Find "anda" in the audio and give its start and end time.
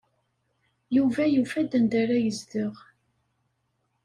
1.77-1.95